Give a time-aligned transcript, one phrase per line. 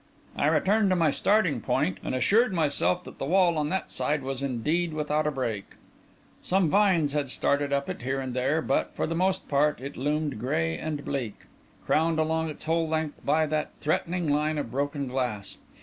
[0.35, 4.23] I returned to my starting point, and assured myself that the wall on that side
[4.23, 5.75] was indeed without a break.
[6.41, 9.95] Some vines had started up it here and there, but, for the most part, it
[9.95, 11.41] loomed grey and bleak,
[11.85, 15.59] crowned along its whole length by that threatening line of broken glass.